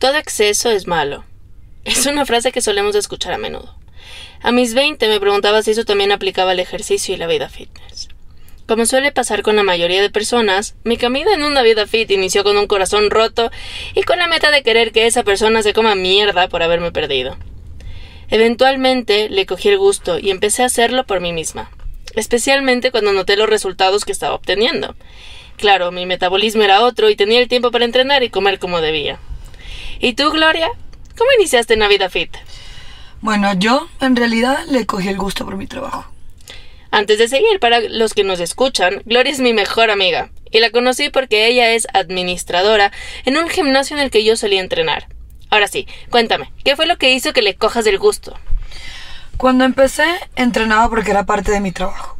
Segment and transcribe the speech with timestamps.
[0.00, 1.26] Todo exceso es malo.
[1.84, 3.76] Es una frase que solemos escuchar a menudo.
[4.40, 8.08] A mis 20 me preguntaba si eso también aplicaba al ejercicio y la vida fitness.
[8.66, 12.44] Como suele pasar con la mayoría de personas, mi camino en una vida fit inició
[12.44, 13.50] con un corazón roto
[13.94, 17.36] y con la meta de querer que esa persona se coma mierda por haberme perdido.
[18.30, 21.70] Eventualmente le cogí el gusto y empecé a hacerlo por mí misma,
[22.14, 24.96] especialmente cuando noté los resultados que estaba obteniendo.
[25.58, 29.20] Claro, mi metabolismo era otro y tenía el tiempo para entrenar y comer como debía.
[30.02, 30.70] ¿Y tú, Gloria?
[31.16, 32.34] ¿Cómo iniciaste en la vida fit?
[33.20, 36.06] Bueno, yo en realidad le cogí el gusto por mi trabajo.
[36.90, 40.70] Antes de seguir, para los que nos escuchan, Gloria es mi mejor amiga, y la
[40.70, 42.92] conocí porque ella es administradora
[43.26, 45.06] en un gimnasio en el que yo solía entrenar.
[45.50, 48.34] Ahora sí, cuéntame, ¿qué fue lo que hizo que le cojas el gusto?
[49.36, 52.18] Cuando empecé, entrenaba porque era parte de mi trabajo.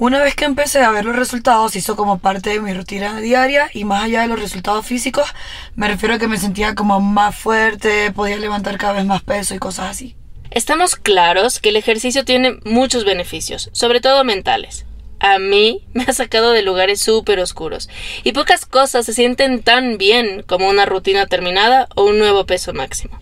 [0.00, 3.68] Una vez que empecé a ver los resultados, hizo como parte de mi rutina diaria
[3.74, 5.28] y más allá de los resultados físicos,
[5.76, 9.54] me refiero a que me sentía como más fuerte, podía levantar cada vez más peso
[9.54, 10.16] y cosas así.
[10.50, 14.86] Estamos claros que el ejercicio tiene muchos beneficios, sobre todo mentales.
[15.18, 17.90] A mí me ha sacado de lugares súper oscuros,
[18.24, 22.72] y pocas cosas se sienten tan bien como una rutina terminada o un nuevo peso
[22.72, 23.20] máximo.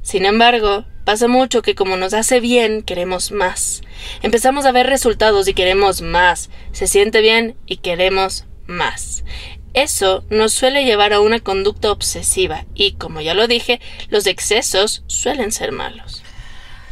[0.00, 3.80] Sin embargo, pasa mucho que como nos hace bien, queremos más.
[4.22, 6.50] Empezamos a ver resultados y queremos más.
[6.72, 9.22] Se siente bien y queremos más.
[9.72, 15.04] Eso nos suele llevar a una conducta obsesiva y, como ya lo dije, los excesos
[15.06, 16.24] suelen ser malos.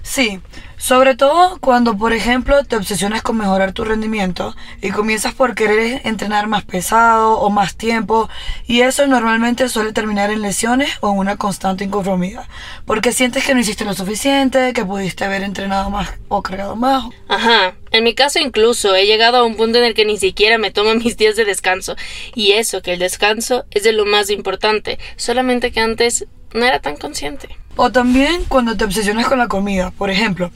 [0.04, 0.38] Sí,
[0.76, 6.02] sobre todo cuando, por ejemplo, te obsesionas con mejorar tu rendimiento y comienzas por querer
[6.04, 8.28] entrenar más pesado o más tiempo
[8.66, 12.46] y eso normalmente suele terminar en lesiones o en una constante inconformidad,
[12.84, 17.06] porque sientes que no hiciste lo suficiente, que pudiste haber entrenado más o cargado más.
[17.26, 20.58] Ajá, en mi caso incluso he llegado a un punto en el que ni siquiera
[20.58, 21.96] me tomo mis días de descanso
[22.34, 26.80] y eso que el descanso es de lo más importante, solamente que antes no era
[26.80, 27.56] tan consciente.
[27.76, 30.50] O también cuando te obsesionas con la comida, por ejemplo,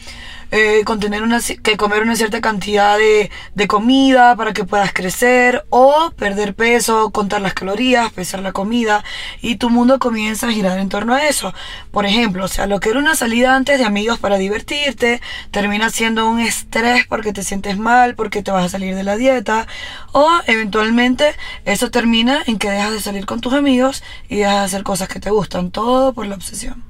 [0.51, 4.95] eh, con tener una, que comer una cierta cantidad de, de, comida para que puedas
[4.95, 9.05] crecer o perder peso, contar las calorías, pesar la comida
[9.43, 11.53] y tu mundo comienza a girar en torno a eso.
[11.91, 15.21] Por ejemplo, o sea, lo que era una salida antes de amigos para divertirte
[15.51, 19.17] termina siendo un estrés porque te sientes mal, porque te vas a salir de la
[19.17, 19.67] dieta
[20.13, 21.35] o eventualmente
[21.67, 25.09] eso termina en que dejas de salir con tus amigos y dejas de hacer cosas
[25.09, 26.88] que te gustan, todo por la obsesión.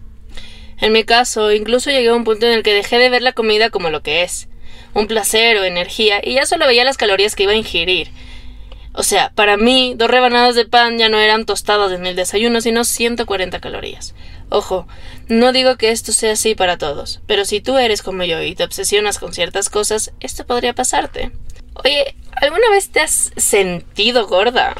[0.80, 3.32] En mi caso, incluso llegué a un punto en el que dejé de ver la
[3.32, 4.48] comida como lo que es,
[4.94, 8.10] un placer o energía, y ya solo veía las calorías que iba a ingerir.
[8.92, 12.60] O sea, para mí, dos rebanadas de pan ya no eran tostadas en el desayuno,
[12.60, 14.14] sino 140 calorías.
[14.50, 14.88] Ojo,
[15.28, 18.54] no digo que esto sea así para todos, pero si tú eres como yo y
[18.54, 21.30] te obsesionas con ciertas cosas, esto podría pasarte.
[21.74, 24.74] Oye, ¿alguna vez te has sentido gorda?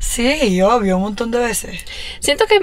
[0.00, 1.84] Sí, obvio, un montón de veces.
[2.20, 2.58] Siento que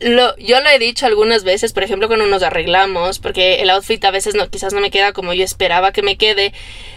[0.00, 4.04] lo, yo lo he dicho algunas veces, por ejemplo, cuando nos arreglamos, porque el outfit
[4.04, 6.52] a veces no, quizás no me queda como yo esperaba que me quede.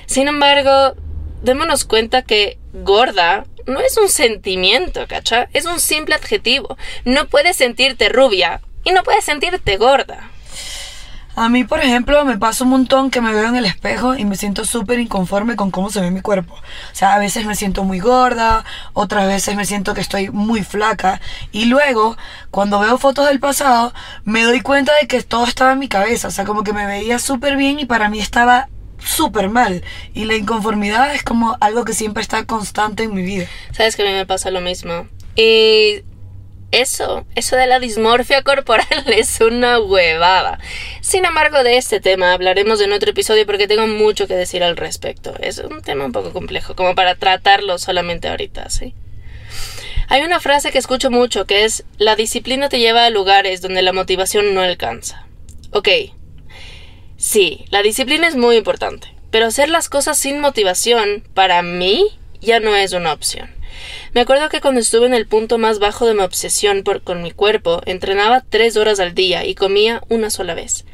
[0.06, 0.96] Sin embargo,
[1.41, 5.50] démonos cuenta que gorda no es un sentimiento, ¿cacha?
[5.53, 6.78] Es un simple adjetivo.
[7.06, 10.31] No puedes sentirte rubia y no puedes sentirte gorda.
[11.37, 14.25] A mí, por ejemplo, me pasa un montón que me veo en el espejo y
[14.25, 16.55] me siento súper inconforme con cómo se ve mi cuerpo.
[16.55, 20.63] O sea, a veces me siento muy gorda, otras veces me siento que estoy muy
[20.63, 21.21] flaca.
[21.51, 22.17] Y luego,
[22.49, 23.93] cuando veo fotos del pasado,
[24.23, 26.29] me doy cuenta de que todo estaba en mi cabeza.
[26.29, 28.67] O sea, como que me veía súper bien y para mí estaba
[28.97, 29.83] súper mal.
[30.15, 33.45] Y la inconformidad es como algo que siempre está constante en mi vida.
[33.73, 35.07] Sabes que a mí me pasa lo mismo.
[35.35, 36.01] Y
[36.72, 40.59] eso, eso de la dismorfia corporal es una huevada.
[41.01, 44.78] Sin embargo, de este tema hablaremos en otro episodio porque tengo mucho que decir al
[44.78, 45.35] respecto.
[45.39, 48.94] Es un tema un poco complejo, como para tratarlo solamente ahorita, ¿sí?
[50.09, 53.81] Hay una frase que escucho mucho que es la disciplina te lleva a lugares donde
[53.81, 55.28] la motivación no alcanza.
[55.72, 55.89] Ok.
[57.17, 62.07] Sí, la disciplina es muy importante, pero hacer las cosas sin motivación, para mí,
[62.39, 63.56] ya no es una opción.
[64.13, 67.22] Me acuerdo que cuando estuve en el punto más bajo de mi obsesión por, con
[67.22, 70.85] mi cuerpo, entrenaba tres horas al día y comía una sola vez.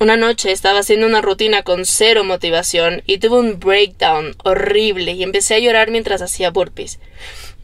[0.00, 5.22] Una noche estaba haciendo una rutina con cero motivación y tuve un breakdown horrible y
[5.22, 7.00] empecé a llorar mientras hacía burpees.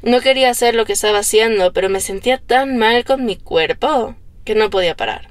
[0.03, 4.17] No quería hacer lo que estaba haciendo, pero me sentía tan mal con mi cuerpo
[4.45, 5.29] que no podía parar.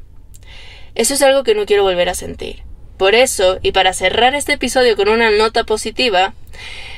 [0.96, 2.64] Eso es algo que no quiero volver a sentir.
[2.98, 6.34] Por eso, y para cerrar este episodio con una nota positiva,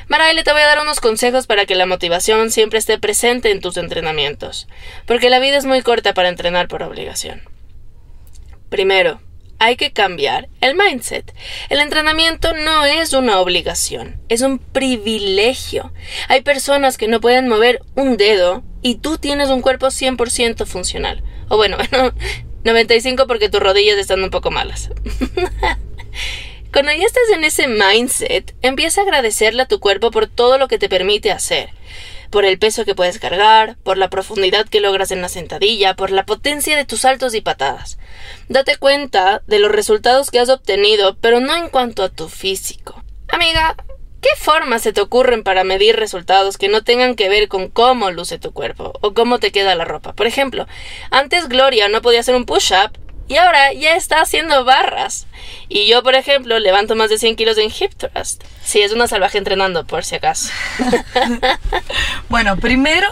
[0.08, 3.60] Maraile te voy a dar unos consejos para que la motivación siempre esté presente en
[3.60, 4.68] tus entrenamientos,
[5.04, 7.42] porque la vida es muy corta para entrenar por obligación.
[8.68, 9.20] Primero,
[9.58, 11.34] hay que cambiar el mindset.
[11.70, 15.92] El entrenamiento no es una obligación, es un privilegio.
[16.28, 21.24] Hay personas que no pueden mover un dedo y tú tienes un cuerpo 100% funcional.
[21.48, 22.14] O bueno, bueno,
[22.64, 24.90] 95 porque tus rodillas están un poco malas.
[26.76, 30.68] Cuando ya estás en ese mindset, empieza a agradecerle a tu cuerpo por todo lo
[30.68, 31.70] que te permite hacer
[32.28, 36.10] por el peso que puedes cargar, por la profundidad que logras en la sentadilla, por
[36.10, 37.96] la potencia de tus saltos y patadas.
[38.50, 43.02] Date cuenta de los resultados que has obtenido, pero no en cuanto a tu físico.
[43.28, 43.74] Amiga,
[44.20, 48.10] ¿qué formas se te ocurren para medir resultados que no tengan que ver con cómo
[48.10, 50.12] luce tu cuerpo o cómo te queda la ropa?
[50.12, 50.66] Por ejemplo,
[51.10, 55.26] antes Gloria no podía hacer un push-up y ahora ya está haciendo barras.
[55.68, 58.42] Y yo, por ejemplo, levanto más de 100 kilos en hip thrust.
[58.64, 60.50] Sí, es una salvaje entrenando, por si acaso.
[62.28, 63.08] bueno, primero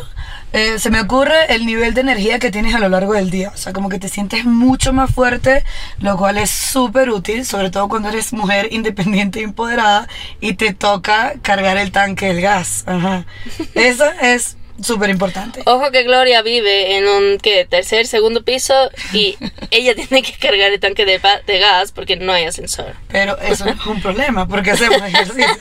[0.52, 3.50] eh, se me ocurre el nivel de energía que tienes a lo largo del día.
[3.52, 5.64] O sea, como que te sientes mucho más fuerte,
[5.98, 10.06] lo cual es súper útil, sobre todo cuando eres mujer independiente e empoderada
[10.40, 12.84] y te toca cargar el tanque del gas.
[12.86, 13.26] Ajá.
[13.74, 15.62] Eso es Súper importante.
[15.66, 17.64] Ojo que Gloria vive en un ¿qué?
[17.64, 18.74] tercer, segundo piso
[19.12, 19.36] y
[19.70, 22.94] ella tiene que cargar el tanque de, de, gas porque no hay ascensor.
[23.08, 25.56] Pero eso no es un problema porque hacemos ejercicio.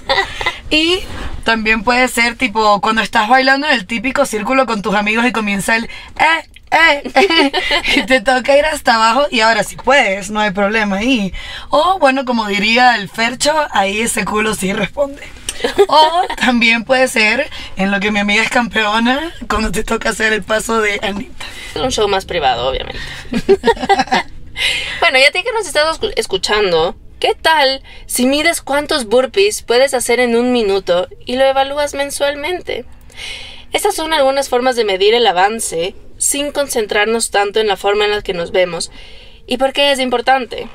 [0.69, 1.01] Y
[1.44, 5.31] también puede ser tipo cuando estás bailando en el típico círculo con tus amigos y
[5.31, 7.51] comienza el eh, eh, eh,
[7.98, 11.33] y te toca ir hasta abajo y ahora sí puedes, no hay problema ahí.
[11.69, 15.21] O bueno, como diría el Fercho, ahí ese culo sí responde.
[15.88, 20.33] O también puede ser en lo que mi amiga es campeona, cuando te toca hacer
[20.33, 21.45] el paso de Anita.
[21.75, 23.00] Un show más privado, obviamente.
[25.00, 30.19] bueno, ya ti que nos estás escuchando, ¿qué tal si mides cuántos burpees puedes hacer
[30.19, 32.86] en un minuto y lo evalúas mensualmente?
[33.71, 38.12] Estas son algunas formas de medir el avance sin concentrarnos tanto en la forma en
[38.12, 38.92] la que nos vemos.
[39.48, 40.69] ¿Y por qué es importante?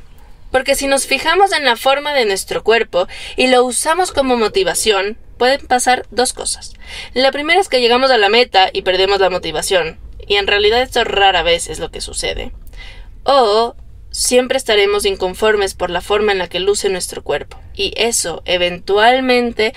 [0.50, 3.06] Porque si nos fijamos en la forma de nuestro cuerpo
[3.36, 6.74] y lo usamos como motivación, pueden pasar dos cosas.
[7.14, 10.82] La primera es que llegamos a la meta y perdemos la motivación, y en realidad
[10.82, 12.52] esto rara vez es lo que sucede.
[13.24, 13.76] O
[14.10, 19.74] siempre estaremos inconformes por la forma en la que luce nuestro cuerpo, y eso, eventualmente,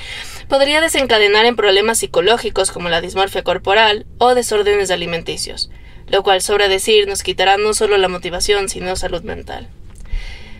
[0.49, 5.69] podría desencadenar en problemas psicológicos como la dismorfia corporal o desórdenes alimenticios,
[6.07, 9.69] lo cual sobra decir nos quitará no solo la motivación, sino salud mental.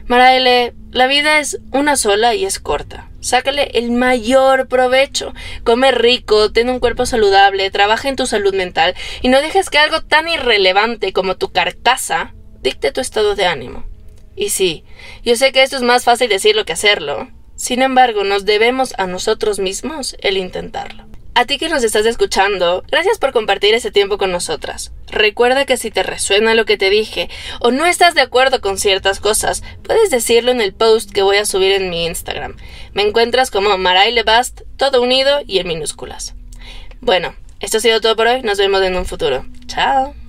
[0.08, 3.10] Maraele, la vida es una sola y es corta.
[3.22, 5.34] Sácale el mayor provecho.
[5.64, 9.78] Come rico, ten un cuerpo saludable, trabaja en tu salud mental y no dejes que
[9.78, 13.86] algo tan irrelevante como tu carcasa dicte tu estado de ánimo.
[14.36, 14.84] Y sí,
[15.24, 17.30] yo sé que esto es más fácil decirlo que hacerlo.
[17.56, 21.11] Sin embargo, nos debemos a nosotros mismos el intentarlo.
[21.34, 24.92] A ti que nos estás escuchando, gracias por compartir ese tiempo con nosotras.
[25.08, 27.30] Recuerda que si te resuena lo que te dije
[27.62, 31.38] o no estás de acuerdo con ciertas cosas, puedes decirlo en el post que voy
[31.38, 32.58] a subir en mi Instagram.
[32.94, 36.36] Me encuentras como Maray Lebast, todo unido y en minúsculas.
[37.00, 38.42] Bueno, esto ha sido todo por hoy.
[38.42, 39.46] Nos vemos en un futuro.
[39.68, 40.21] Chao.